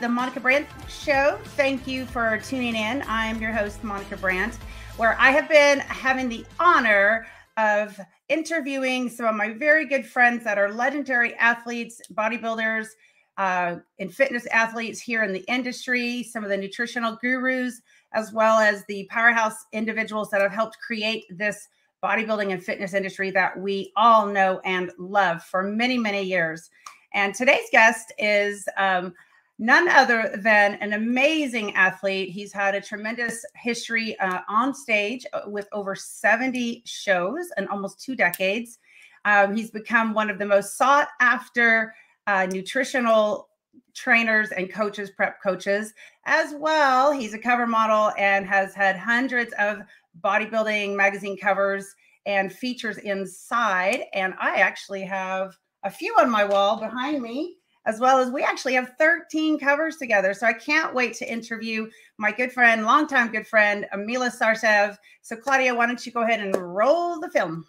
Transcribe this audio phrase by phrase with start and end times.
[0.00, 1.38] the Monica Brandt Show.
[1.56, 3.02] Thank you for tuning in.
[3.08, 4.56] I'm your host, Monica Brandt,
[4.96, 10.44] where I have been having the honor of interviewing some of my very good friends
[10.44, 12.88] that are legendary athletes, bodybuilders,
[13.38, 17.80] uh, and fitness athletes here in the industry, some of the nutritional gurus,
[18.12, 21.68] as well as the powerhouse individuals that have helped create this
[22.02, 26.70] bodybuilding and fitness industry that we all know and love for many, many years.
[27.14, 29.14] And today's guest is um,
[29.58, 32.30] none other than an amazing athlete.
[32.30, 38.00] He's had a tremendous history uh, on stage uh, with over 70 shows and almost
[38.00, 38.78] two decades.
[39.24, 41.94] Um, he's become one of the most sought after
[42.26, 43.48] uh, nutritional
[43.94, 45.94] trainers and coaches, prep coaches
[46.26, 47.10] as well.
[47.10, 49.78] He's a cover model and has had hundreds of
[50.22, 51.94] bodybuilding magazine covers
[52.26, 54.04] and features inside.
[54.12, 57.55] And I actually have a few on my wall behind me,
[57.86, 60.34] as well as we actually have 13 covers together.
[60.34, 64.96] So I can't wait to interview my good friend, longtime good friend, Milos Sarcev.
[65.22, 67.64] So, Claudia, why don't you go ahead and roll the film?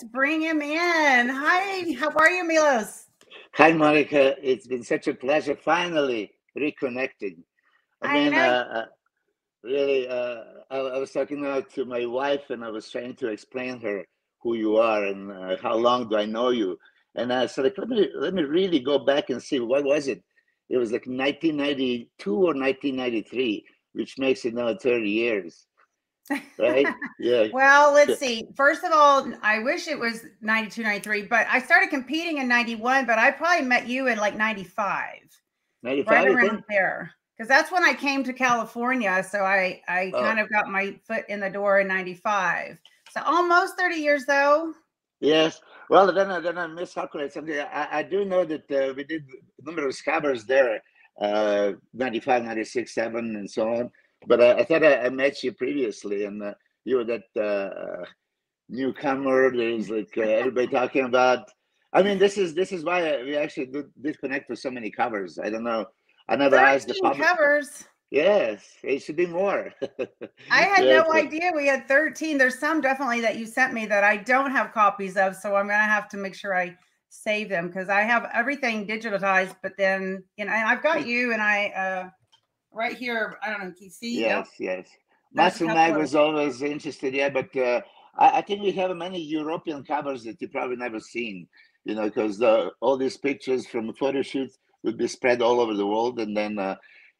[0.00, 1.28] Let's bring him in.
[1.28, 3.04] Hi, how are you, Milos?
[3.56, 4.34] Hi, Monica.
[4.42, 7.36] It's been such a pleasure finally reconnecting.
[8.00, 8.84] I, mean, I uh, uh,
[9.62, 10.40] really, uh,
[10.70, 14.06] I, I, was talking uh, to my wife and I was trying to explain her
[14.40, 16.78] who you are and uh, how long do I know you.
[17.14, 20.08] And I said, like, let me let me really go back and see what was
[20.08, 20.22] it.
[20.70, 25.66] It was like 1992 or 1993, which makes it now 30 years
[26.58, 26.86] right?
[27.18, 27.48] Yeah.
[27.52, 28.46] well, let's see.
[28.56, 33.04] First of all, I wish it was 92, 93, but I started competing in 91,
[33.04, 35.16] but I probably met you in like 95.
[35.82, 37.12] 95 right around there.
[37.36, 39.22] Because that's when I came to California.
[39.28, 40.20] So I, I oh.
[40.20, 42.78] kind of got my foot in the door in 95.
[43.10, 44.72] So almost 30 years though.
[45.20, 45.60] Yes.
[45.90, 47.58] Well, then, I, then I miscalculated something.
[47.58, 49.24] I, I do know that uh, we did
[49.60, 50.82] a number of scabbers there,
[51.20, 53.90] uh, 95, 96, 7, and so on
[54.26, 56.54] but I, I thought I, I, met you previously, and uh,
[56.84, 58.04] you were that uh,
[58.68, 59.54] newcomer.
[59.54, 61.50] There's like uh, everybody talking about.
[61.92, 64.90] I mean, this is this is why we actually did, did connect with so many
[64.90, 65.38] covers.
[65.38, 65.86] I don't know.
[66.28, 67.26] I never asked the public.
[67.26, 67.84] covers.
[68.10, 69.72] Yes, it should be more.
[70.50, 72.38] I had no idea we had 13.
[72.38, 75.68] There's some definitely that you sent me that I don't have copies of, so I'm
[75.68, 76.76] gonna have to make sure I
[77.08, 79.54] save them because I have everything digitized.
[79.62, 82.10] But then, you know, and I've got you, and I uh
[82.72, 83.38] right here.
[83.42, 83.72] I don't know.
[83.72, 84.20] Can you see?
[84.20, 84.78] Yes, yep.
[84.78, 84.88] yes.
[85.32, 87.80] Muscle Mag was always interested, yeah, but uh,
[88.18, 91.46] I, I, think we have many European covers that you probably never seen,
[91.84, 92.42] you know, because
[92.80, 96.58] all these pictures from photo shoots would be spread all over the world, and then
[96.58, 96.74] uh,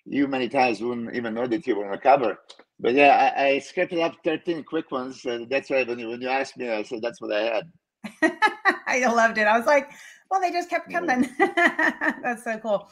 [0.05, 2.39] you many times wouldn't even know that you were on a cover.
[2.81, 5.25] But yeah, I, I scripted up 13 quick ones.
[5.25, 5.87] Uh, that's right.
[5.87, 7.73] When you, when you asked me, I said that's what I had.
[8.87, 9.47] I loved it.
[9.47, 9.91] I was like,
[10.31, 11.29] well, they just kept coming.
[11.39, 12.89] That's so cool.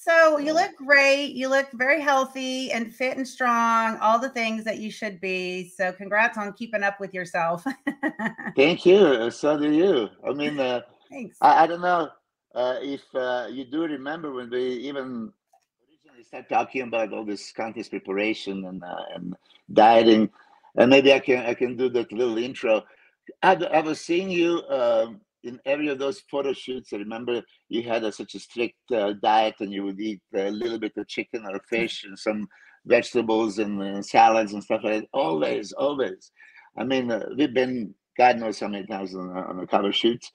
[0.00, 1.32] So you look great.
[1.34, 5.68] You look very healthy and fit and strong, all the things that you should be.
[5.70, 7.64] So congrats on keeping up with yourself.
[8.56, 9.28] Thank you.
[9.32, 10.08] So do you.
[10.24, 11.36] I mean, uh, Thanks.
[11.40, 12.10] I, I, don't know
[12.54, 15.32] uh, if uh, you do remember when we even
[15.90, 19.36] originally started talking about all this contest preparation and, uh, and
[19.72, 20.30] dieting,
[20.76, 22.84] and maybe I can I can do that little intro.
[23.42, 27.82] I, I was seeing you um, in every of those photo shoots, I remember you
[27.82, 31.08] had a, such a strict uh, diet and you would eat a little bit of
[31.08, 32.48] chicken or fish and some
[32.86, 35.08] vegetables and uh, salads and stuff like that.
[35.12, 36.32] Always, always.
[36.76, 40.30] I mean, uh, we've been, God knows how many times on, on the cover shoots.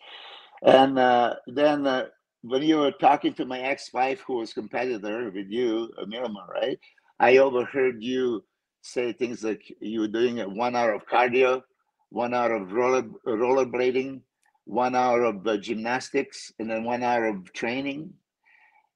[0.65, 2.05] And uh, then uh,
[2.41, 6.79] when you were talking to my ex-wife, who was competitor with you, Milma, right?
[7.19, 8.43] I overheard you
[8.81, 11.61] say things like you were doing one hour of cardio,
[12.09, 14.21] one hour of roller rollerblading,
[14.65, 18.13] one hour of uh, gymnastics and then one hour of training.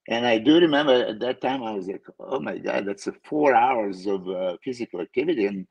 [0.10, 3.14] And I do remember at that time I was like, oh my God, that's a
[3.24, 5.46] four hours of uh, physical activity.
[5.46, 5.68] And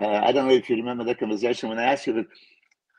[0.00, 2.26] uh, I don't know if you remember that conversation when I asked you,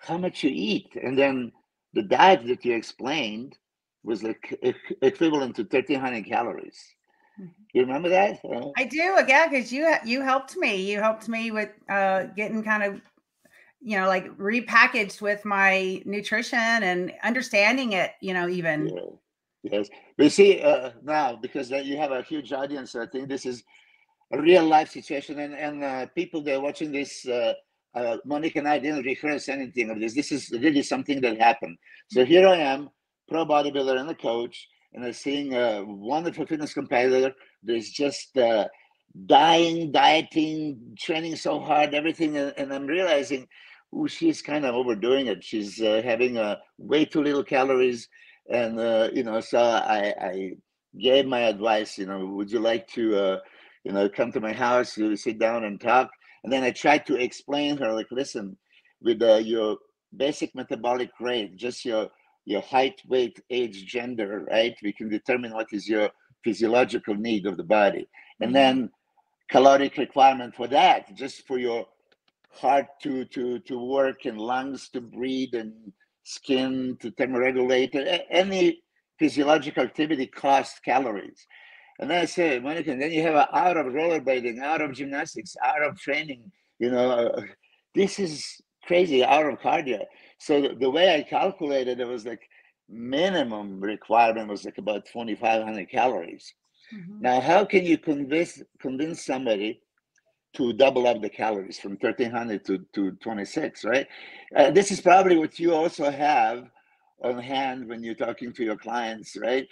[0.02, 0.96] how much you eat?
[1.02, 1.52] And then
[1.94, 3.58] the diet that you explained
[4.04, 4.60] was like
[5.02, 6.80] equivalent to 1300 calories.
[7.40, 7.52] Mm-hmm.
[7.74, 8.40] You remember that?
[8.78, 10.92] I do, yeah, because you you helped me.
[10.92, 13.02] You helped me with uh, getting kind of
[13.84, 18.88] you know, like repackaged with my nutrition and understanding it, you know, even.
[18.88, 19.02] Yeah.
[19.64, 19.90] Yes.
[20.18, 23.64] But see, uh, now, because you have a huge audience, I think this is
[24.34, 25.40] a real life situation.
[25.40, 27.54] And, and uh, people that are watching this, uh,
[27.96, 30.14] uh, Monica and I didn't rehearse anything of this.
[30.14, 31.78] This is really something that happened.
[32.10, 32.90] So here I am,
[33.30, 37.34] pro bodybuilder and a coach, and I'm seeing a wonderful fitness competitor.
[37.64, 38.68] There's just uh,
[39.26, 42.36] dying, dieting, training so hard, everything.
[42.38, 43.48] And, and I'm realizing,
[44.07, 45.44] she's kind of overdoing it.
[45.44, 48.07] She's uh, having uh, way too little calories.
[48.50, 50.51] And, uh, you know, so I, I
[51.00, 53.40] gave my advice, you know, would you like to, uh,
[53.84, 56.10] you know, come to my house, to sit down and talk?
[56.44, 58.57] And then I tried to explain her, like, listen,
[59.01, 59.78] with uh, your
[60.16, 62.10] basic metabolic rate, just your
[62.46, 64.75] your height, weight, age, gender, right?
[64.84, 66.10] We can determine what is your
[66.44, 68.07] physiological need of the body.
[68.42, 68.54] And mm-hmm.
[68.54, 68.92] then
[69.50, 71.86] caloric requirement for that, just for your
[72.54, 75.74] heart to to to work and lungs to breathe and
[76.24, 78.22] skin to thermoregulate.
[78.30, 78.82] Any
[79.20, 81.46] physiological activity costs calories.
[82.00, 85.56] And then I say, Monica, then you have a, out of rollerblading, out of gymnastics,
[85.64, 86.52] out of training.
[86.80, 87.42] You know, uh,
[87.94, 90.04] this is crazy, out of cardio.
[90.40, 92.42] So the, the way I calculated it was like
[92.90, 96.54] minimum requirement was like about 2,500 calories.
[96.94, 97.22] Mm-hmm.
[97.22, 99.82] Now, how can you convince convince somebody
[100.56, 104.08] to double up the calories from 1,300 to, to 26, right?
[104.56, 106.70] Uh, this is probably what you also have
[107.24, 109.68] on hand when you're talking to your clients, right?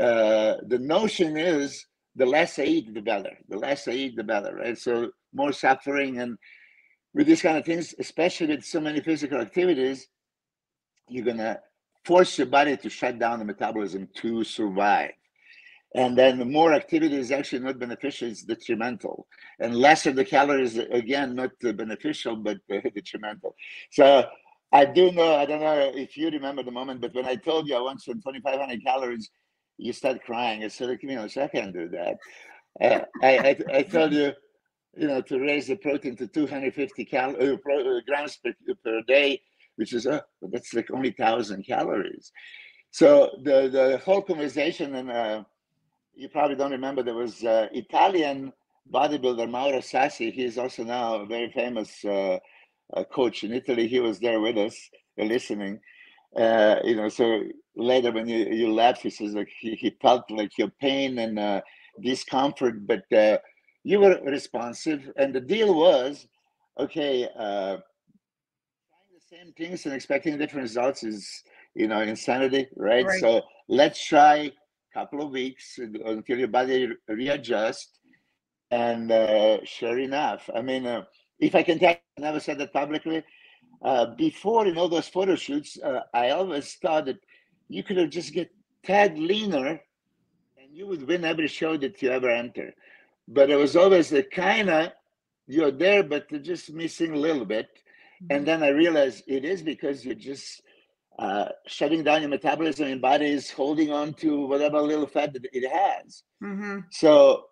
[0.00, 1.86] Uh, the notion is
[2.16, 3.36] the less I eat, the better.
[3.48, 4.78] The less I eat, the better, right?
[4.78, 6.38] So more suffering and
[7.14, 10.08] with these kind of things, especially with so many physical activities,
[11.08, 11.60] you're gonna
[12.04, 15.10] force your body to shut down the metabolism to survive.
[15.94, 19.26] And then the more activity is actually not beneficial, it's detrimental.
[19.58, 23.54] And less of the calories, again, not beneficial, but detrimental.
[23.90, 24.26] So
[24.72, 27.68] I do know, I don't know if you remember the moment, but when I told
[27.68, 29.30] you I want some 2,500 calories,
[29.76, 30.64] you start crying.
[30.64, 32.16] I said, you know, I can't do that.
[32.80, 34.32] Uh, I, I, I told you,
[34.96, 39.42] you know, to raise the protein to 250 cal- uh, uh, grams per, per day,
[39.76, 42.32] which is, uh, that's like only 1,000 calories.
[42.92, 45.44] So the, the whole conversation, and uh,
[46.14, 48.52] you probably don't remember, there was uh, Italian
[48.92, 50.32] bodybuilder Mauro Sassi.
[50.32, 52.38] He's also now a very famous uh,
[53.12, 53.88] coach in Italy.
[53.88, 54.76] He was there with us,
[55.16, 55.80] listening.
[56.36, 57.42] you know, so
[57.76, 61.62] later when you, you left, he says like he, he felt like your pain and
[62.00, 63.04] discomfort, but
[63.84, 66.26] you were responsive, and the deal was,
[66.78, 67.76] okay, uh,
[68.86, 71.42] trying the same things and expecting different results is,
[71.74, 73.06] you know, insanity, right?
[73.06, 73.20] right.
[73.20, 74.52] So let's try
[74.94, 77.98] couple of weeks until your body readjusts.
[78.70, 81.04] And uh, sure enough, I mean, uh,
[81.38, 83.22] if I can tell, I never said that publicly.
[83.82, 87.18] Uh, before in all those photo shoots, uh, I always thought that
[87.68, 88.50] you could have just get
[88.84, 89.80] tad leaner,
[90.58, 92.72] and you would win every show that you ever enter
[93.28, 94.92] but it was always the kind of
[95.46, 97.68] you're there, but they're just missing a little bit.
[98.22, 98.26] Mm-hmm.
[98.30, 100.62] And then I realized it is because you're just
[101.18, 105.44] uh, shutting down your metabolism and body is holding on to whatever little fat that
[105.52, 106.22] it has.
[106.42, 106.80] Mm-hmm.
[106.90, 107.44] So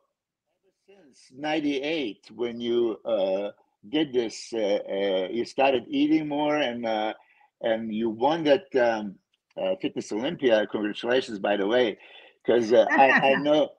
[0.88, 3.50] ever since 98, when you uh,
[3.88, 7.14] did this, uh, uh you started eating more and uh,
[7.62, 9.16] and you won that um,
[9.60, 10.66] uh, Fitness Olympia.
[10.66, 11.98] Congratulations, by the way,
[12.44, 13.70] because I, I know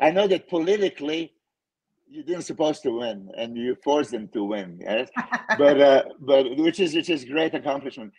[0.00, 1.32] I know that politically
[2.10, 5.10] you didn't supposed to win and you forced them to win yes
[5.58, 8.12] but uh but which is which is great accomplishment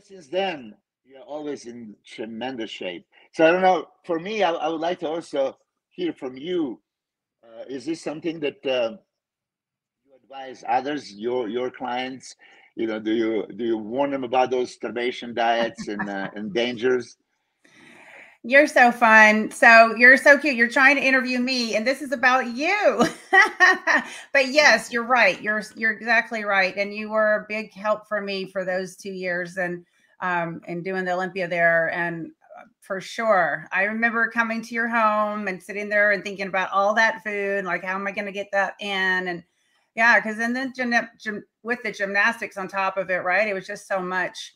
[0.00, 3.04] ever since then you're always in tremendous shape.
[3.32, 5.56] So i don't know for me i, I would like to also
[5.90, 6.80] hear from you.
[7.44, 8.96] Uh, is this something that uh,
[10.04, 12.34] you advise others your your clients?
[12.76, 16.54] You know do you do you warn them about those starvation diets and uh, and
[16.54, 17.16] dangers
[18.42, 19.50] you're so fun.
[19.50, 20.56] So you're so cute.
[20.56, 23.04] You're trying to interview me, and this is about you.
[24.32, 25.40] but yes, you're right.
[25.42, 26.74] You're you're exactly right.
[26.76, 29.84] And you were a big help for me for those two years and
[30.20, 31.90] um and doing the Olympia there.
[31.92, 32.28] And
[32.58, 36.72] uh, for sure, I remember coming to your home and sitting there and thinking about
[36.72, 37.66] all that food.
[37.66, 39.28] Like, how am I going to get that in?
[39.28, 39.44] And
[39.94, 43.48] yeah, because then then gym, gym, with the gymnastics on top of it, right?
[43.48, 44.54] It was just so much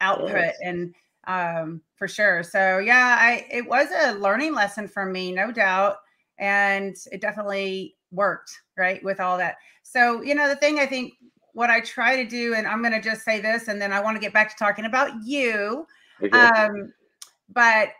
[0.00, 0.56] output yes.
[0.62, 0.94] and
[1.26, 2.42] um, for sure.
[2.42, 5.96] So yeah, I it was a learning lesson for me, no doubt,
[6.38, 9.56] and it definitely worked right with all that.
[9.82, 11.14] So you know, the thing I think
[11.52, 14.00] what I try to do, and I'm going to just say this, and then I
[14.00, 15.86] want to get back to talking about you.
[16.22, 16.38] Okay.
[16.38, 16.92] Um,
[17.48, 17.90] but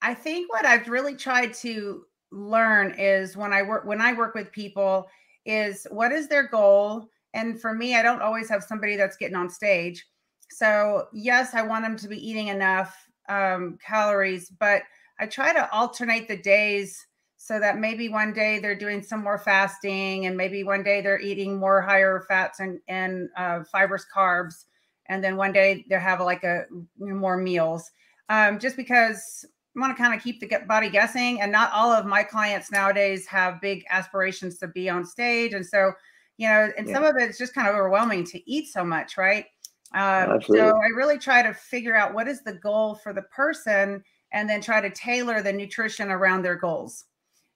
[0.00, 4.34] I think what I've really tried to learn is when I work when I work
[4.34, 5.06] with people
[5.44, 9.36] is what is their goal And for me, I don't always have somebody that's getting
[9.36, 10.04] on stage.
[10.50, 12.96] So, yes, I want them to be eating enough
[13.28, 14.82] um, calories, but
[15.18, 19.38] I try to alternate the days so that maybe one day they're doing some more
[19.38, 24.64] fasting and maybe one day they're eating more higher fats and, and uh, fibrous carbs.
[25.06, 26.64] And then one day they have like a
[26.98, 27.90] more meals.
[28.28, 29.44] Um, just because
[29.76, 31.40] I want to kind of keep the body guessing.
[31.40, 35.52] And not all of my clients nowadays have big aspirations to be on stage.
[35.52, 35.92] And so,
[36.38, 36.94] you know, and yeah.
[36.94, 39.46] some of it's just kind of overwhelming to eat so much, right?
[39.94, 44.02] Um, so I really try to figure out what is the goal for the person
[44.32, 47.04] and then try to tailor the nutrition around their goals.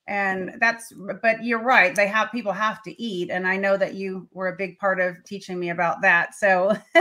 [0.07, 1.95] And that's, but you're right.
[1.95, 3.31] They have people have to eat.
[3.31, 6.35] And I know that you were a big part of teaching me about that.
[6.35, 6.77] So,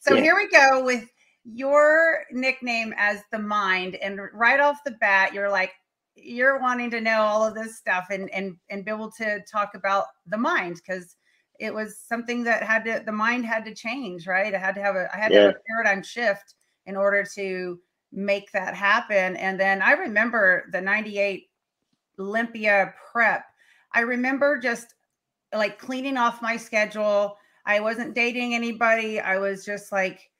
[0.00, 0.20] so yeah.
[0.20, 1.08] here we go with
[1.52, 5.72] your nickname as the mind and right off the bat you're like
[6.16, 9.74] you're wanting to know all of this stuff and and and be able to talk
[9.74, 11.16] about the mind because
[11.58, 14.80] it was something that had to the mind had to change right i had to
[14.80, 15.38] have a i had yeah.
[15.38, 16.54] to have a paradigm shift
[16.86, 17.78] in order to
[18.12, 21.48] make that happen and then i remember the 98
[22.18, 23.44] olympia prep
[23.92, 24.94] i remember just
[25.54, 27.36] like cleaning off my schedule
[27.66, 30.30] i wasn't dating anybody i was just like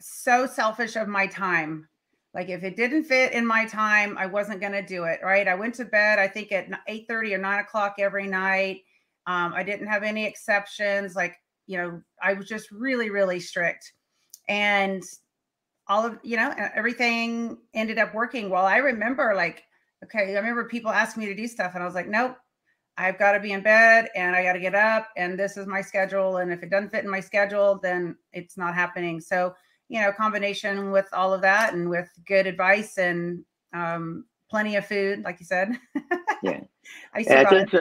[0.00, 1.88] so selfish of my time.
[2.34, 5.20] Like if it didn't fit in my time, I wasn't going to do it.
[5.22, 5.48] Right.
[5.48, 8.82] I went to bed, I think at 8 30 or 9 o'clock every night.
[9.26, 11.16] Um, I didn't have any exceptions.
[11.16, 13.92] Like, you know, I was just really, really strict.
[14.48, 15.02] And
[15.88, 18.50] all of, you know, everything ended up working.
[18.50, 19.62] Well, I remember like,
[20.04, 22.36] okay, I remember people asking me to do stuff and I was like, nope,
[22.96, 25.66] I've got to be in bed and I got to get up and this is
[25.66, 26.38] my schedule.
[26.38, 29.20] And if it doesn't fit in my schedule, then it's not happening.
[29.20, 29.54] So
[29.88, 34.86] you know, combination with all of that and with good advice and um, plenty of
[34.86, 35.78] food, like you said.
[36.42, 36.60] yeah.
[37.14, 37.74] I, I think,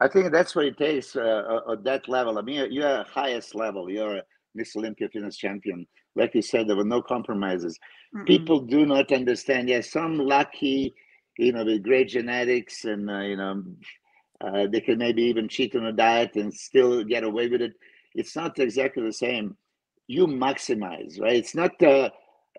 [0.00, 2.38] I think that's what it takes uh, at that level.
[2.38, 3.90] I mean, you're at highest level.
[3.90, 4.22] You're a
[4.54, 5.86] Miss Olympia fitness champion.
[6.16, 7.78] Like you said, there were no compromises.
[8.14, 8.26] Mm-mm.
[8.26, 9.68] People do not understand.
[9.68, 10.94] Yes, some lucky,
[11.38, 13.62] you know, with great genetics and, uh, you know,
[14.40, 17.74] uh, they can maybe even cheat on a diet and still get away with it.
[18.14, 19.56] It's not exactly the same
[20.10, 21.36] you maximize, right?
[21.36, 22.10] It's not uh,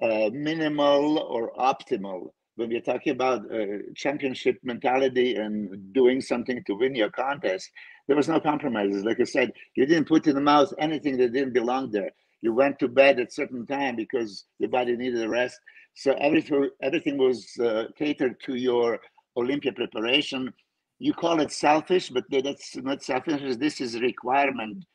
[0.01, 2.29] uh, minimal or optimal.
[2.55, 3.65] When we're talking about uh,
[3.95, 7.69] championship mentality and doing something to win your contest,
[8.07, 9.03] there was no compromises.
[9.03, 12.11] Like I said, you didn't put in the mouth anything that didn't belong there.
[12.41, 15.59] You went to bed at certain time because your body needed a rest.
[15.93, 18.99] So everything everything was uh, catered to your
[19.37, 20.53] Olympia preparation.
[20.99, 23.57] You call it selfish, but that's not selfish.
[23.57, 24.85] This is a requirement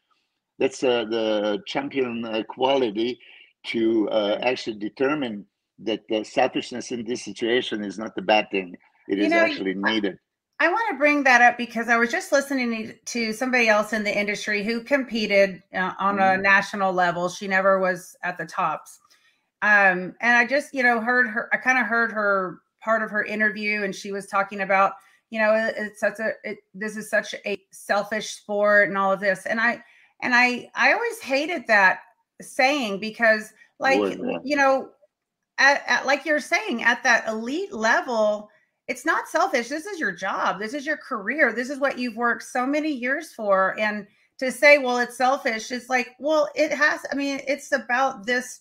[0.59, 3.19] that's uh, the champion uh, quality
[3.67, 5.45] to uh, actually determine
[5.81, 8.77] that the selfishness in this situation is not a bad thing.
[9.09, 10.19] It you is know, actually needed.
[10.59, 14.05] I want to bring that up because I was just listening to somebody else in
[14.05, 16.41] the industry who competed uh, on mm-hmm.
[16.41, 17.29] a national level.
[17.29, 19.01] She never was at the tops.
[19.61, 23.11] Um, and I just, you know, heard her, I kind of heard her part of
[23.11, 24.95] her interview and she was talking about,
[25.29, 29.21] you know, it's such a, it, this is such a selfish sport and all of
[29.21, 29.45] this.
[29.45, 29.83] And I,
[30.21, 32.01] and I I always hated that
[32.41, 34.91] saying because like you know
[35.59, 38.51] at, at, like you're saying at that elite level
[38.89, 39.69] it's not selfish.
[39.69, 40.61] This is your job.
[40.61, 41.53] This is your career.
[41.53, 43.79] This is what you've worked so many years for.
[43.81, 44.07] And
[44.39, 48.61] to say well it's selfish it's like well it has i mean it's about this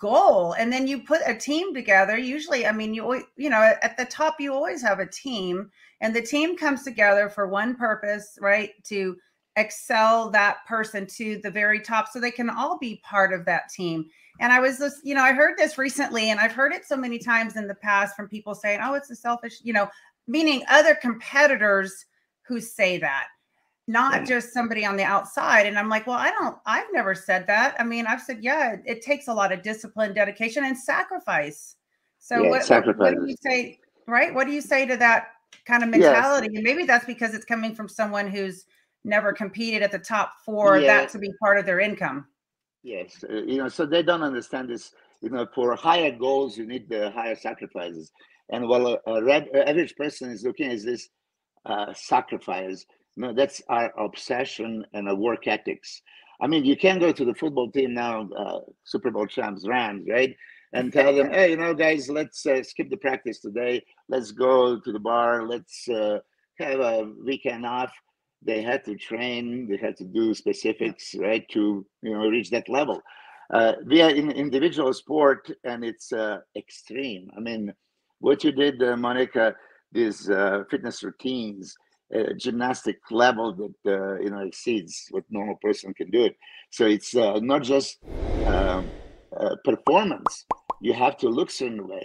[0.00, 0.52] goal.
[0.52, 2.16] And then you put a team together.
[2.16, 5.70] Usually i mean you you know at the top you always have a team.
[6.00, 8.70] And the team comes together for one purpose right?
[8.84, 9.16] To
[9.56, 13.68] excel that person to the very top so they can all be part of that
[13.68, 14.06] team.
[14.40, 16.96] And I was just, you know, I heard this recently and I've heard it so
[16.96, 19.88] many times in the past from people saying, oh, it's a selfish, you know,
[20.26, 22.06] meaning other competitors
[22.48, 23.26] who say that,
[23.86, 25.66] not just somebody on the outside.
[25.66, 27.76] And I'm like, well, I don't, I've never said that.
[27.78, 31.76] I mean, I've said, yeah, it takes a lot of discipline, dedication, and sacrifice.
[32.18, 34.32] So yeah, what, what, what do you say, right?
[34.32, 35.26] What do you say to that
[35.66, 36.48] kind of mentality?
[36.50, 36.58] Yes.
[36.58, 38.64] And maybe that's because it's coming from someone who's
[39.04, 40.86] never competed at the top for yeah.
[40.86, 42.26] that to be part of their income.
[42.82, 44.92] Yes, uh, you know, so they don't understand this.
[45.20, 48.10] You know, for higher goals, you need the higher sacrifices.
[48.50, 51.08] And while a, a red, average person is looking at this
[51.64, 52.84] uh, sacrifice,
[53.16, 56.02] you know, that's our obsession and our work ethics.
[56.40, 60.06] I mean, you can't go to the football team now, uh, Super Bowl champs, Rams,
[60.08, 60.34] right?
[60.72, 63.84] And tell them, hey, you know, guys, let's uh, skip the practice today.
[64.08, 65.46] Let's go to the bar.
[65.46, 66.18] Let's uh,
[66.58, 67.92] have a weekend off
[68.44, 72.68] they had to train, they had to do specifics, right, to you know reach that
[72.68, 73.02] level.
[73.52, 77.30] Uh, we are in individual sport, and it's uh, extreme.
[77.36, 77.72] I mean,
[78.20, 79.54] what you did, uh, Monica,
[79.92, 81.76] these uh, fitness routines,
[82.12, 86.36] a gymnastic level that uh, you know exceeds what normal person can do it.
[86.70, 87.98] So it's uh, not just
[88.46, 88.92] um,
[89.38, 90.46] uh, performance.
[90.80, 92.02] You have to look certain way,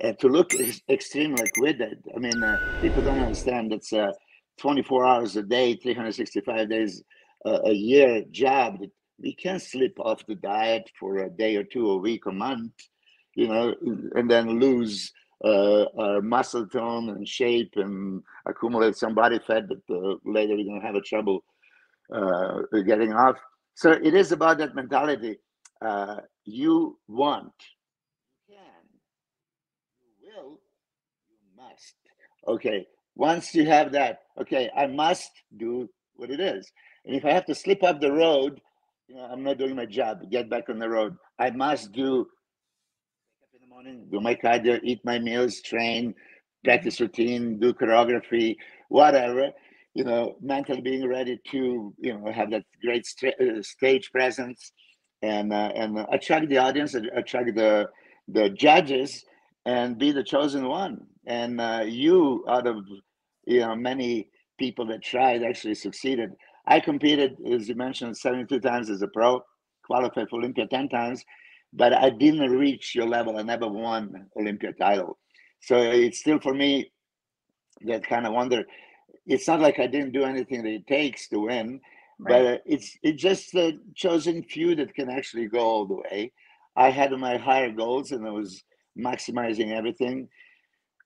[0.00, 1.98] and to look ex- extreme like with it.
[2.14, 3.72] I mean, uh, people don't understand.
[3.72, 4.12] It's uh,
[4.60, 7.02] 24 hours a day, 365 days
[7.44, 8.78] a year job.
[9.18, 12.72] We can slip off the diet for a day or two, a week, a month,
[13.34, 13.74] you know,
[14.14, 15.12] and then lose
[15.44, 20.64] uh, our muscle tone and shape and accumulate some body fat that uh, later we're
[20.64, 21.42] going to have a trouble
[22.12, 23.36] uh, getting off.
[23.74, 25.38] So it is about that mentality.
[25.80, 27.52] Uh, you want,
[28.48, 28.84] you can,
[30.02, 30.60] you will,
[31.30, 31.94] you must.
[32.46, 32.86] Okay,
[33.16, 36.70] once you have that, okay, I must do what it is.
[37.04, 38.60] And if I have to slip up the road,
[39.08, 41.16] you know, I'm not doing my job, get back on the road.
[41.38, 42.26] I must do
[43.54, 46.14] in the morning, do my cardio, eat my meals, train,
[46.64, 48.56] practice routine, do choreography,
[48.88, 49.50] whatever.
[49.94, 54.72] You know, mentally being ready to you know have that great st- uh, stage presence,
[55.22, 57.88] and uh, and attract the audience, attract the
[58.28, 59.24] the judges,
[59.66, 61.06] and be the chosen one.
[61.26, 62.84] And uh, you, out of
[63.46, 66.30] you know many people that tried, actually succeeded.
[66.66, 69.42] I competed, as you mentioned, 72 times as a pro,
[69.84, 71.24] qualified for Olympia 10 times,
[71.72, 73.38] but I didn't reach your level.
[73.38, 75.18] I never won Olympia title.
[75.62, 76.92] So it's still for me
[77.86, 78.64] that kind of wonder.
[79.26, 81.80] It's not like I didn't do anything that it takes to win,
[82.18, 82.42] right.
[82.42, 86.32] but it's it's just the chosen few that can actually go all the way.
[86.76, 88.62] I had my higher goals and I was
[89.00, 90.28] maximizing everything.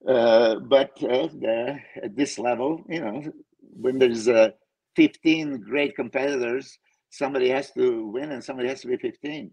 [0.07, 3.23] Uh, but uh, the, at this level, you know,
[3.61, 4.51] when there's uh,
[4.97, 6.79] 15 great competitors,
[7.11, 9.51] somebody has to win and somebody has to be 15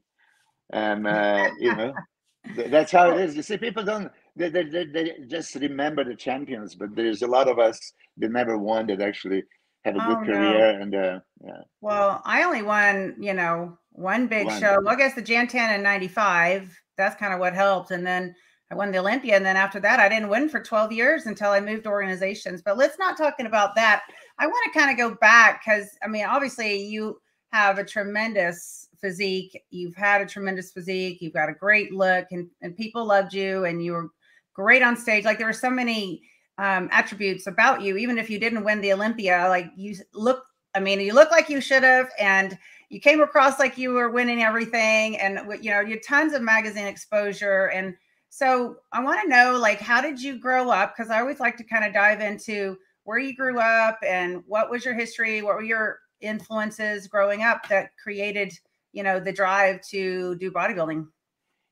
[0.72, 1.94] and uh, you know
[2.56, 3.36] that's how it is.
[3.36, 7.48] You see, people don't they, they, they, just remember the champions, but there's a lot
[7.48, 9.44] of us that never won that actually
[9.84, 10.78] have a good oh, career.
[10.78, 10.82] No.
[10.82, 11.62] And uh, yeah.
[11.82, 14.60] Well, I only won, you know, one big one.
[14.60, 14.78] show.
[14.82, 16.81] Well, I guess the Jan Tana in '95.
[17.02, 18.36] That's kind of what helped, and then.
[18.70, 21.52] I won the Olympia, and then after that, I didn't win for 12 years until
[21.52, 22.62] I moved organizations.
[22.62, 24.04] But let's not talking about that.
[24.40, 27.20] I want to kind of go back because I mean, obviously, you
[27.52, 29.62] have a tremendous physique.
[29.72, 31.22] You've had a tremendous physique.
[31.22, 34.10] You've got a great look, and, and people loved you, and you were
[34.54, 35.26] great on stage.
[35.26, 36.22] Like there were so many
[36.58, 39.48] um, attributes about you, even if you didn't win the Olympia.
[39.50, 40.44] Like you look,
[40.76, 42.58] I mean, you look like you should have, and
[42.92, 46.42] you came across like you were winning everything, and you know, you had tons of
[46.42, 47.70] magazine exposure.
[47.70, 47.96] And
[48.30, 50.94] so I want to know, like, how did you grow up?
[50.96, 54.70] Because I always like to kind of dive into where you grew up and what
[54.70, 58.54] was your history, what were your influences growing up that created
[58.94, 61.08] you know the drive to do bodybuilding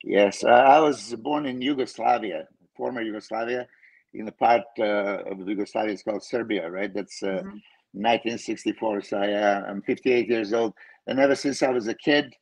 [0.04, 3.68] yes uh, i was born in yugoslavia former yugoslavia
[4.14, 7.58] in the part uh, of yugoslavia it's called serbia right that's uh, mm-hmm.
[7.92, 10.74] 1964 so I, uh, i'm 58 years old
[11.10, 12.34] and ever since i was a kid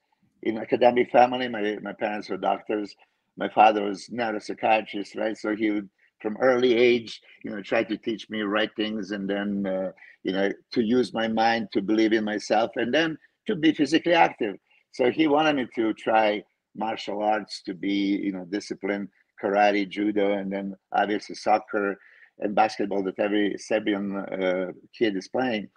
[0.43, 2.95] in academic family my, my parents were doctors.
[3.37, 5.37] My father was not a psychiatrist right?
[5.37, 5.89] So he would
[6.21, 9.91] from early age you know try to teach me right things and then uh,
[10.23, 14.13] you know to use my mind to believe in myself and then to be physically
[14.13, 14.55] active.
[14.91, 16.43] So he wanted me to try
[16.75, 19.09] martial arts to be, you know, discipline,
[19.41, 21.97] karate, judo, and then obviously soccer
[22.39, 25.69] and basketball that every Serbian uh, kid is playing.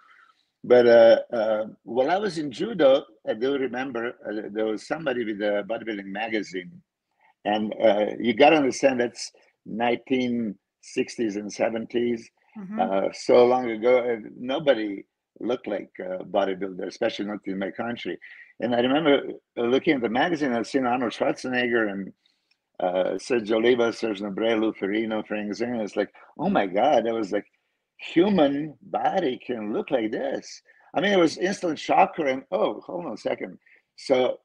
[0.63, 5.25] But uh, uh, while I was in judo, I do remember uh, there was somebody
[5.25, 6.71] with a bodybuilding magazine,
[7.45, 9.31] and uh, you got to understand that's
[9.67, 10.55] 1960s
[11.35, 12.21] and 70s,
[12.57, 12.79] mm-hmm.
[12.79, 14.19] Uh, so long ago.
[14.37, 15.03] nobody
[15.39, 18.19] looked like a bodybuilder, especially not in my country.
[18.59, 19.21] And I remember
[19.57, 22.13] looking at the magazine, I've seen Arnold Schwarzenegger and
[22.79, 25.75] uh, Sergio Oliva, Serge Nubret, Ferrigno, Frank Zane.
[25.75, 27.45] It's like, oh my God, that was like
[28.01, 30.61] human body can look like this.
[30.93, 33.57] I mean, it was instant shocker and oh, hold on a second.
[33.95, 34.39] So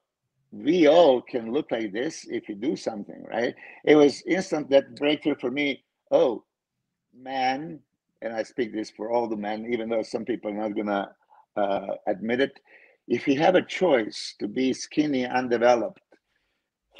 [0.51, 3.53] we all can look like this if you do something, right?
[3.83, 5.83] It was instant that breakthrough for me.
[6.11, 6.43] Oh,
[7.13, 7.79] man,
[8.21, 11.11] and I speak this for all the men, even though some people are not gonna
[11.55, 12.59] uh, admit it
[13.07, 16.01] if you have a choice to be skinny, undeveloped,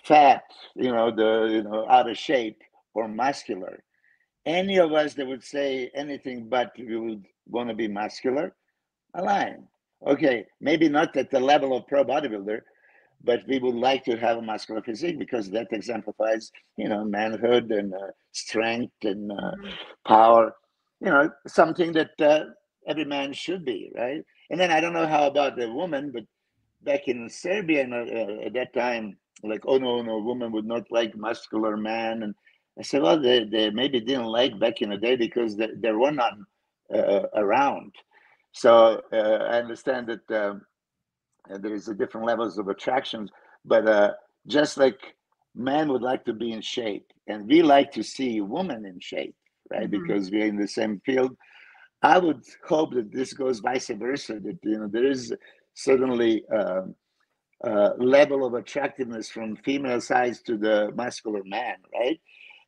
[0.04, 0.44] fat,
[0.76, 2.62] you know, the you know, out of shape,
[2.94, 3.84] or muscular,
[4.48, 8.56] any of us that would say anything but you would want to be muscular,
[9.14, 9.68] a lying.
[10.06, 12.62] Okay, maybe not at the level of pro bodybuilder,
[13.24, 17.72] but we would like to have a muscular physique because that exemplifies, you know, manhood
[17.72, 19.70] and uh, strength and uh, mm-hmm.
[20.06, 20.56] power.
[21.02, 22.46] You know, something that uh,
[22.88, 24.22] every man should be, right?
[24.50, 26.24] And then I don't know how about the woman, but
[26.84, 31.16] back in Serbia uh, at that time, like, oh no, no, woman would not like
[31.16, 32.24] muscular man.
[32.24, 32.34] And
[32.80, 35.98] I said, well, they, they maybe didn't like back in the day because there, there
[35.98, 36.46] were none
[36.94, 37.94] uh, around.
[38.52, 40.62] So uh, I understand that um,
[41.62, 43.32] there is a different levels of attractions,
[43.66, 44.12] but uh,
[44.48, 45.00] just like
[45.56, 49.36] men would like to be in shape, and we like to see women in shape,
[49.72, 49.90] right?
[49.90, 50.08] Mm-hmm.
[50.08, 51.36] Because we're in the same field.
[52.04, 54.40] I would hope that this goes vice versa.
[54.40, 55.34] That you know there is
[55.74, 56.44] certainly.
[56.48, 56.96] Um,
[57.64, 62.20] uh, level of attractiveness from female size to the muscular man, right?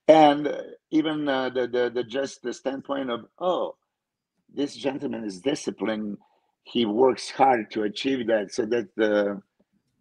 [0.10, 0.52] And
[0.92, 3.78] even uh, the, the the just the standpoint of oh,
[4.54, 6.18] this gentleman is disciplined.
[6.64, 9.42] He works hard to achieve that, so that uh,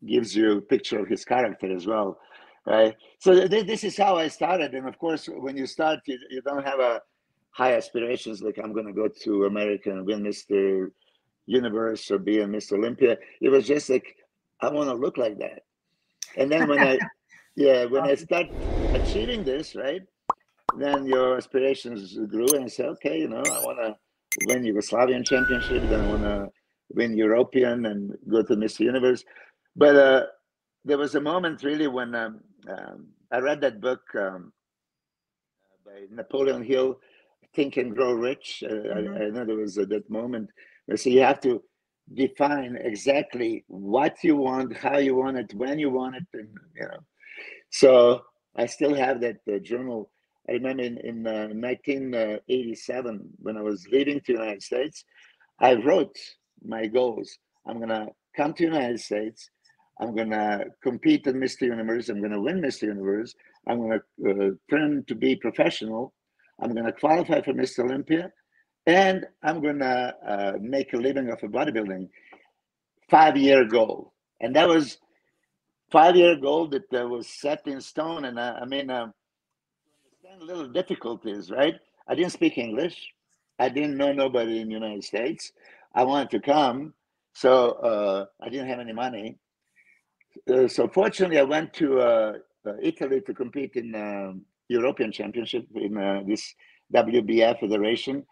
[0.06, 2.18] gives you a picture of his character as well,
[2.66, 2.96] right?
[3.20, 6.42] So th- this is how I started, and of course, when you start, you, you
[6.42, 7.02] don't have a
[7.50, 10.90] high aspirations like I'm going to go to America and win Mr.
[11.46, 12.74] Universe or be a Mr.
[12.74, 13.18] Olympia.
[13.40, 14.16] It was just like
[14.60, 15.62] I want to look like that.
[16.36, 17.00] And then when I,
[17.56, 18.46] yeah, when I start
[18.94, 20.02] achieving this, right,
[20.76, 23.96] then your aspirations grew, and I said, okay, you know, I want to
[24.46, 26.48] win Yugoslavian championship, then I want to
[26.90, 28.80] win European and go to Mr.
[28.80, 29.24] Universe.
[29.76, 30.26] But uh,
[30.84, 34.52] there was a moment really when um, um, I read that book um,
[35.84, 36.98] by Napoleon Hill,
[37.54, 38.64] Think and Grow Rich.
[38.66, 39.14] Uh, mm-hmm.
[39.14, 40.50] I, I, know there was uh, that moment.
[40.96, 41.62] So you have to
[42.14, 46.82] define exactly what you want, how you want it, when you want it, and you
[46.82, 47.00] know.
[47.70, 48.22] So
[48.56, 50.10] I still have that uh, journal.
[50.48, 55.04] I remember in, in uh, 1987 when I was leaving to the United States,
[55.60, 56.16] I wrote
[56.64, 57.38] my goals.
[57.66, 58.06] I'm gonna
[58.36, 59.50] come to the United States.
[60.00, 61.62] I'm gonna compete in Mr.
[61.62, 62.08] Universe.
[62.08, 62.82] I'm gonna win Mr.
[62.82, 63.34] Universe.
[63.66, 66.14] I'm gonna uh, turn to be professional.
[66.60, 67.80] I'm gonna qualify for Mr.
[67.84, 68.32] Olympia,
[68.86, 72.08] and I'm gonna uh, make a living off of bodybuilding.
[73.10, 74.98] Five year goal, and that was
[75.90, 78.24] five year goal that uh, was set in stone.
[78.24, 79.08] And uh, I mean, uh,
[80.04, 81.74] understand little difficulties, right?
[82.06, 83.12] I didn't speak English.
[83.58, 85.52] I didn't know nobody in the United States.
[85.94, 86.94] I wanted to come,
[87.32, 89.38] so uh, I didn't have any money.
[90.48, 92.32] Uh, so fortunately, I went to uh,
[92.80, 95.94] Italy to compete in um, European Championship in
[96.28, 96.54] this
[96.94, 98.24] WBF federation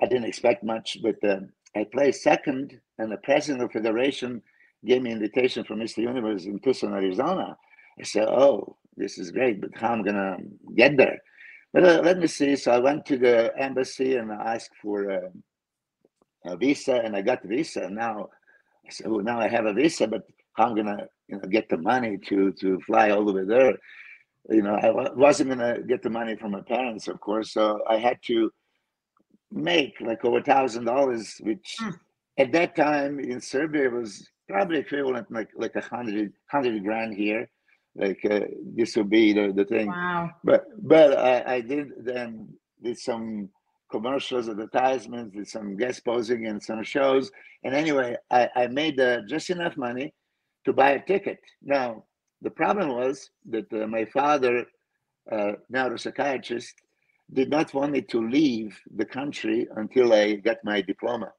[0.00, 1.40] I didn't expect much, but uh,
[1.76, 4.42] I placed second, and the president of the federation
[4.86, 5.98] gave me invitation for Mr.
[5.98, 7.56] Universe in Tucson, Arizona.
[7.98, 10.36] I said, "Oh, this is great, but how am I gonna
[10.74, 11.18] get there?"
[11.72, 12.56] But uh, let me see.
[12.56, 15.30] So I went to the embassy and I asked for a,
[16.46, 17.88] a visa, and I got the visa.
[17.90, 18.28] Now,
[18.86, 20.22] I said, "Well, now I have a visa, but
[20.54, 23.44] how am I gonna, you know, get the money to to fly all the way
[23.44, 23.74] there?"
[24.50, 27.52] You know, I wasn't gonna get the money from my parents, of course.
[27.52, 28.50] So I had to
[29.50, 31.94] make like over a thousand dollars, which mm.
[32.38, 37.48] at that time in Serbia was probably equivalent like like a hundred hundred grand here.
[37.96, 38.40] Like uh,
[38.74, 39.86] this would be the, the thing.
[39.88, 40.30] Wow.
[40.42, 42.48] But but I, I did then
[42.82, 43.50] did some
[43.90, 47.30] commercials, advertisements, did some guest posing and some shows.
[47.62, 50.12] And anyway, I, I made uh, just enough money
[50.64, 51.38] to buy a ticket.
[51.62, 52.04] Now,
[52.42, 54.66] the problem was that uh, my father,
[55.30, 56.74] uh, now a psychiatrist,
[57.32, 61.32] did not want me to leave the country until I got my diploma.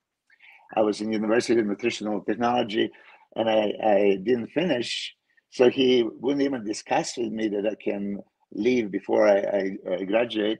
[0.75, 2.91] I was in University of Nutritional Technology
[3.35, 5.13] and I, I didn't finish.
[5.49, 8.19] So he wouldn't even discuss with me that I can
[8.51, 10.59] leave before I, I, I graduate.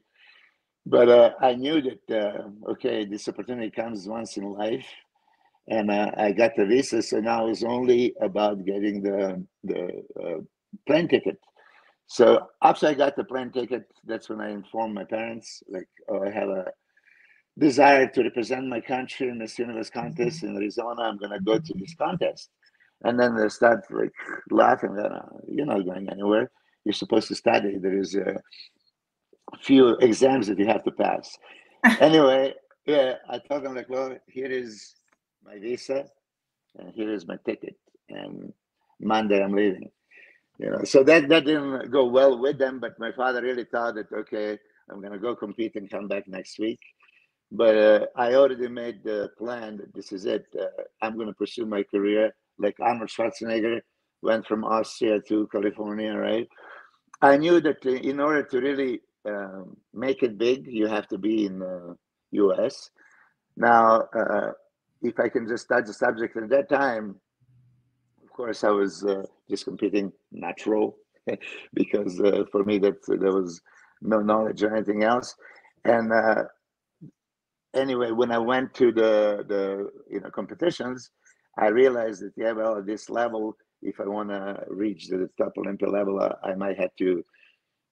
[0.85, 4.85] But uh, I knew that, uh, okay, this opportunity comes once in life.
[5.67, 7.01] And uh, I got the visa.
[7.01, 10.41] So now it's only about getting the, the uh,
[10.85, 11.39] plane ticket
[12.07, 16.23] so after I got the plane ticket, that's when I informed my parents, like, oh,
[16.23, 16.65] I have a
[17.57, 21.03] desire to represent my country in this Universe contest in Arizona.
[21.03, 22.49] I'm going to go to this contest.
[23.03, 24.13] And then they start like
[24.51, 24.95] laughing.
[24.95, 26.51] That, uh, You're not going anywhere.
[26.83, 27.77] You're supposed to study.
[27.77, 28.41] There is a
[29.61, 31.37] few exams that you have to pass.
[31.99, 32.53] anyway,
[32.85, 34.95] yeah, I told them like, well, here is
[35.43, 36.05] my visa,
[36.77, 37.75] and here is my ticket,
[38.09, 38.53] and
[38.99, 39.89] Monday I'm leaving
[40.57, 43.95] you know so that that didn't go well with them but my father really thought
[43.95, 44.57] that okay
[44.89, 46.79] i'm going to go compete and come back next week
[47.51, 50.45] but uh, i already made the plan that this is it.
[50.60, 50.65] Uh,
[51.01, 53.79] i'm going to pursue my career like arnold schwarzenegger
[54.21, 56.47] went from austria to california right?
[57.21, 61.45] I knew that in order to really um, make it big you have to be
[61.45, 61.95] in the
[62.31, 62.89] us
[63.55, 64.51] now uh,
[65.01, 67.15] if i can just touch the subject at that time
[68.25, 70.97] of course, I was uh, just competing natural
[71.73, 73.62] because uh, for me that there was
[74.01, 75.36] no knowledge or anything else.
[75.86, 76.43] And uh,
[77.75, 81.11] anyway, when I went to the the you know competitions,
[81.57, 85.53] I realized that yeah, well, at this level, if I want to reach the top
[85.57, 87.23] Olympia level, I, I, might have to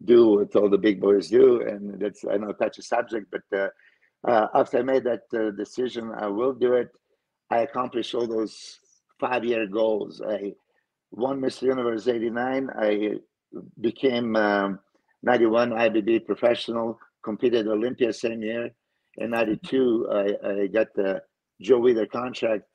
[0.04, 3.58] do what all the big boys do, and that's I know touch a subject, but
[3.58, 3.70] uh,
[4.28, 6.90] uh, after I made that uh, decision, I will do it.
[7.50, 8.80] I accomplished all those
[9.20, 10.22] five year goals.
[10.26, 10.54] I
[11.12, 11.64] won Mr.
[11.64, 12.70] Universe 89.
[12.78, 13.16] I
[13.82, 14.80] became um,
[15.22, 18.72] 91 IFBB professional, competed Olympia same year.
[19.18, 21.22] In 92, I, I got the
[21.62, 22.66] Joe Weider contract,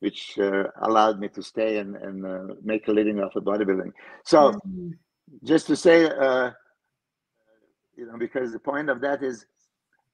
[0.00, 3.92] which uh, allowed me to stay and, and uh, make a living off of bodybuilding.
[4.24, 4.90] So, mm-hmm.
[5.44, 6.50] just to say, uh,
[7.96, 9.46] you know, because the point of that is,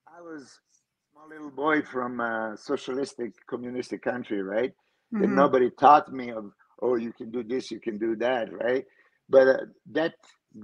[0.07, 4.73] I was a small little boy from a socialistic, communistic country, right?
[5.15, 5.25] Mm-hmm.
[5.25, 6.53] And nobody taught me of,
[6.83, 8.85] oh, you can do this, you can do that, right?
[9.29, 9.57] But uh,
[9.93, 10.15] that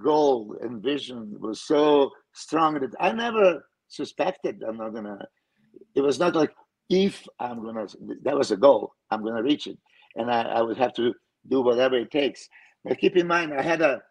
[0.02, 5.18] goal and vision was so strong that I never suspected I'm not gonna.
[5.94, 6.52] It was not like
[6.88, 7.86] if I'm gonna.
[8.22, 8.92] That was a goal.
[9.10, 9.78] I'm gonna reach it,
[10.16, 11.14] and I, I would have to
[11.48, 12.48] do whatever it takes.
[12.84, 14.02] But keep in mind, I had a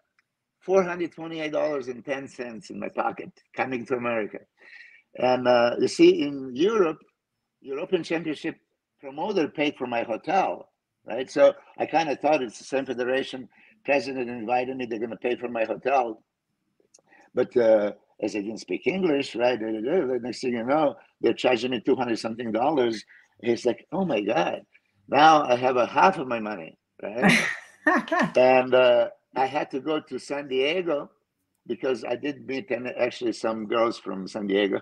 [0.61, 4.39] four hundred twenty-eight dollars and ten cents in my pocket coming to America,
[5.17, 6.99] and uh, you see, in Europe,
[7.61, 8.55] European Championship
[8.99, 10.71] promoter paid for my hotel,
[11.05, 11.29] right?
[11.29, 13.47] So I kind of thought it's the same federation.
[13.83, 16.23] President invited me; they're to pay for my hotel,
[17.33, 19.59] but uh, as I didn't speak English, right?
[19.59, 23.03] The next thing you know, they're charging me two hundred something dollars.
[23.41, 24.61] It's like, oh my god!
[25.07, 27.31] Now I have a half of my money, right?
[28.37, 31.11] and uh, I had to go to San Diego
[31.67, 34.81] because I did meet and actually some girls from San Diego,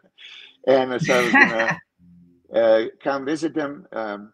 [0.67, 1.79] and so I was gonna
[2.55, 3.87] uh, come visit them.
[3.91, 4.33] Um,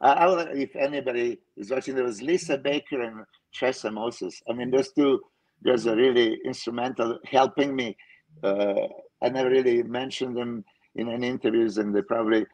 [0.00, 4.40] I, I will, if anybody is watching, there was Lisa Baker and Tressa Moses.
[4.48, 5.20] I mean, those two
[5.64, 7.96] girls are really instrumental helping me
[8.44, 12.46] I never really mentioned them in any interviews, and they probably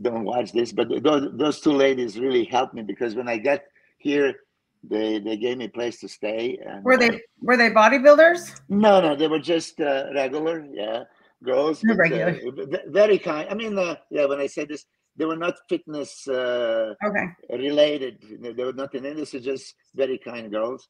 [0.00, 0.72] don't watch this.
[0.72, 3.60] But those, those two ladies really helped me because when I got
[3.98, 4.34] here,
[4.82, 6.58] they they gave me a place to stay.
[6.66, 8.60] And, were they uh, were they bodybuilders?
[8.68, 11.04] No, no, they were just uh, regular, yeah,
[11.42, 11.80] girls.
[11.86, 12.38] But, regular.
[12.46, 13.48] Uh, very kind.
[13.50, 14.26] I mean, uh, yeah.
[14.26, 14.84] When I say this,
[15.16, 17.26] they were not fitness uh, okay.
[17.50, 18.22] related.
[18.40, 20.88] They were not in industry, just very kind girls.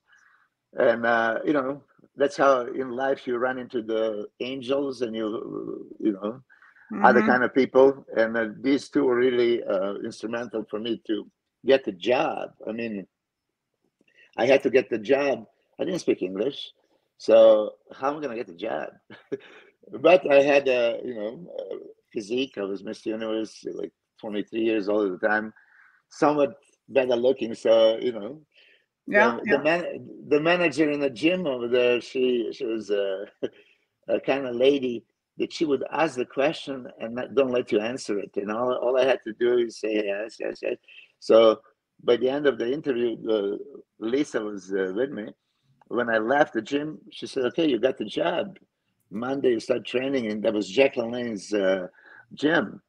[0.79, 1.83] And uh, you know,
[2.17, 6.41] that's how in life you run into the angels and you you know
[6.93, 7.05] mm-hmm.
[7.05, 8.05] other kind of people.
[8.17, 11.27] And uh, these two were really uh, instrumental for me to
[11.67, 12.51] get the job.
[12.69, 13.07] I mean
[14.37, 15.47] i had to get the job.
[15.79, 16.73] I didn't speak english
[17.19, 18.89] so how am i going to get the job?
[20.01, 21.77] But i had a you know a
[22.11, 22.55] physique.
[22.57, 25.53] I was mr universe like 23 years old at the time
[26.09, 26.55] somewhat
[26.89, 27.55] better looking.
[27.55, 28.41] So you know
[29.07, 29.57] yeah, the, yeah.
[29.57, 33.27] the, man, the manager in the gym over there, she she was a,
[34.09, 35.05] a kind of lady
[35.39, 38.31] that she would ask the question and not, don't let you answer it.
[38.37, 40.77] And all, all I had to do is say yes, yes, yes.
[41.19, 41.61] So
[42.03, 43.57] by the end of the interview, uh,
[43.99, 45.33] Lisa was uh, with me.
[45.89, 48.59] When I left the gym, she said, "Okay, you got the job.
[49.11, 51.89] Monday you start training," and that was Jack LaLanne's uh,
[52.33, 52.81] gym.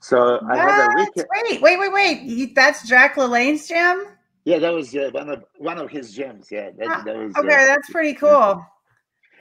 [0.00, 1.26] So I had a weekend.
[1.32, 2.54] Wait, wait, wait, wait!
[2.54, 4.04] That's Jack LaLanne's gym.
[4.44, 6.48] Yeah, that was uh, one of one of his gems.
[6.50, 7.34] Yeah, that, ah, that was.
[7.36, 8.64] Okay, uh, that's pretty cool.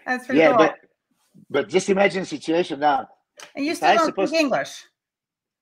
[0.06, 0.58] That's pretty yeah, cool.
[0.58, 0.76] but
[1.50, 3.08] but just imagine the situation now.
[3.56, 4.86] And you still don't speak English.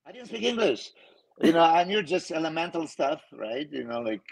[0.06, 0.90] I didn't speak English.
[1.40, 3.68] You know, I knew just elemental stuff, right?
[3.70, 4.22] You know, like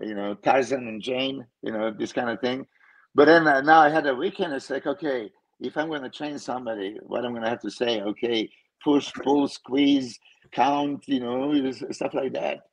[0.00, 2.66] you know Tarzan and Jane, you know, this kind of thing.
[3.14, 4.52] But then uh, now I had a weekend.
[4.52, 7.70] It's like, okay, if I'm going to train somebody, what I'm going to have to
[7.70, 8.00] say?
[8.00, 8.50] Okay,
[8.82, 10.18] push, pull, squeeze,
[10.52, 12.67] count, you know, stuff like that.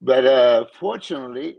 [0.00, 1.58] But uh, fortunately,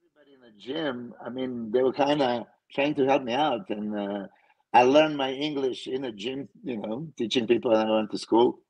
[0.00, 3.68] everybody in the gym, I mean, they were kind of trying to help me out.
[3.70, 4.26] And uh,
[4.72, 8.18] I learned my English in the gym, you know, teaching people when I went to
[8.18, 8.60] school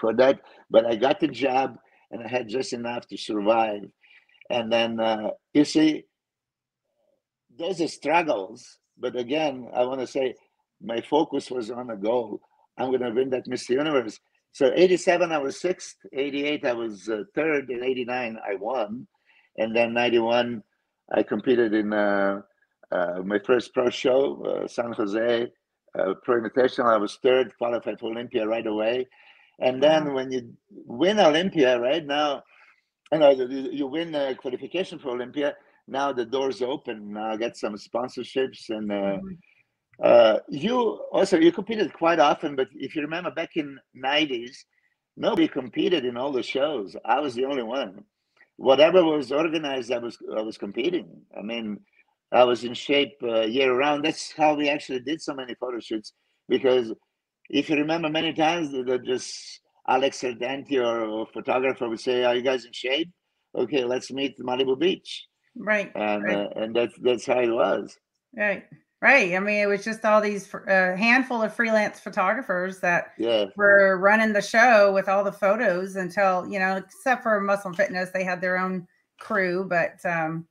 [0.00, 0.40] for that.
[0.70, 1.76] But I got the job
[2.10, 3.82] and I had just enough to survive.
[4.50, 6.04] And then, uh, you see,
[7.58, 8.78] those are struggles.
[8.96, 10.34] But again, I want to say
[10.82, 12.40] my focus was on a goal.
[12.76, 13.70] I'm going to win that Mr.
[13.70, 14.18] Universe.
[14.52, 15.96] So 87, I was sixth.
[16.12, 17.70] 88, I was uh, third.
[17.70, 19.06] In 89, I won.
[19.56, 20.62] And then 91,
[21.14, 22.42] I competed in uh,
[22.90, 25.48] uh, my first pro show, uh, San Jose
[25.98, 26.92] uh, Pro Invitational.
[26.92, 29.06] I was third, qualified for Olympia right away.
[29.60, 32.44] And then when you win Olympia, right now,
[33.12, 35.54] you know, you, win qualification for Olympia.
[35.88, 37.14] Now the doors open.
[37.14, 39.28] Now I get some sponsorships and uh, mm-hmm.
[40.02, 40.78] Uh, you
[41.12, 44.56] also you competed quite often, but if you remember back in '90s,
[45.16, 46.96] nobody competed in all the shows.
[47.04, 48.04] I was the only one.
[48.56, 51.22] Whatever was organized, I was I was competing.
[51.36, 51.80] I mean,
[52.30, 54.04] I was in shape uh, year round.
[54.04, 56.12] That's how we actually did so many photo shoots.
[56.48, 56.92] Because
[57.50, 62.36] if you remember, many times that just Alex Ardenti or, or photographer would say, "Are
[62.36, 63.10] you guys in shape?
[63.56, 65.90] Okay, let's meet Malibu Beach." Right.
[65.96, 66.36] And right.
[66.36, 67.98] Uh, and that's that's how it was.
[68.36, 68.64] Right.
[69.00, 69.34] Right.
[69.34, 73.44] I mean, it was just all these uh, handful of freelance photographers that yeah.
[73.56, 78.10] were running the show with all the photos until, you know, except for Muscle Fitness,
[78.10, 78.88] they had their own
[79.20, 79.64] crew.
[79.68, 80.48] But um,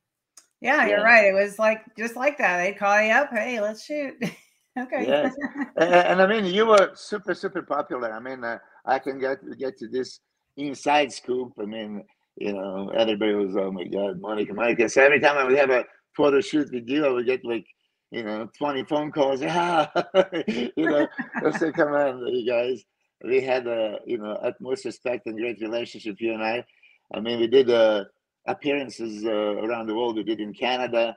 [0.62, 1.26] yeah, yeah, you're right.
[1.26, 2.62] It was like just like that.
[2.62, 3.30] They'd call you up.
[3.30, 4.14] Hey, let's shoot.
[4.78, 5.06] okay.
[5.06, 5.34] Yes.
[5.76, 8.12] and, and, I mean, you were super, super popular.
[8.12, 10.20] I mean, uh, I can get get to this
[10.56, 11.52] inside scoop.
[11.60, 12.02] I mean,
[12.36, 14.88] you know, everybody was, oh my God, Monica, Monica.
[14.88, 15.84] So every time I would have a
[16.16, 17.66] photo shoot with you, I would get like
[18.10, 19.40] you know, 20 phone calls.
[19.42, 19.88] Yeah,
[20.46, 21.06] you know,
[21.52, 22.84] said, come on, you guys.
[23.24, 26.64] We had a, you know, utmost respect and great relationship, you and I.
[27.12, 28.04] I mean, we did uh,
[28.46, 30.16] appearances uh, around the world.
[30.16, 31.16] We did in Canada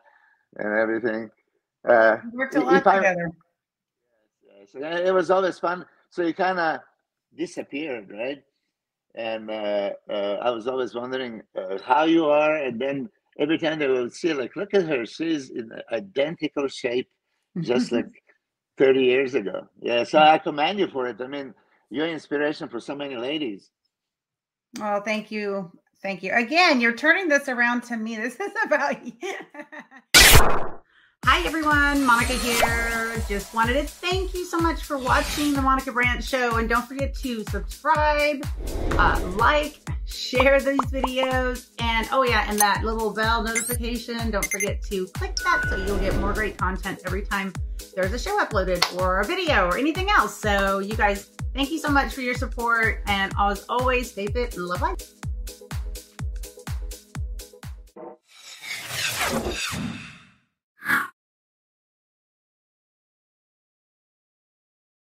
[0.57, 1.29] and everything.
[1.87, 3.31] Uh, worked a lot together.
[4.67, 5.85] So it was always fun.
[6.09, 6.79] So you kind of
[7.37, 8.43] disappeared, right?
[9.15, 13.79] And uh, uh, I was always wondering uh, how you are, and then every time
[13.79, 17.09] they will see, like, look at her, she's in identical shape,
[17.61, 18.23] just like
[18.77, 19.67] 30 years ago.
[19.81, 21.21] Yeah, so I commend you for it.
[21.21, 21.53] I mean,
[21.89, 23.69] you're inspiration for so many ladies.
[24.79, 25.71] Oh, thank you.
[26.01, 26.33] Thank you.
[26.33, 28.15] Again, you're turning this around to me.
[28.15, 30.77] This is about you.
[31.25, 33.13] Hi everyone, Monica here.
[33.29, 36.57] Just wanted to thank you so much for watching the Monica Brant Show.
[36.57, 38.43] And don't forget to subscribe,
[38.93, 44.31] uh, like, share these videos, and oh yeah, and that little bell notification.
[44.31, 47.53] Don't forget to click that so you'll get more great content every time
[47.95, 50.35] there's a show uploaded or a video or anything else.
[50.35, 53.03] So you guys, thank you so much for your support.
[53.05, 54.97] And as always, stay fit and love life.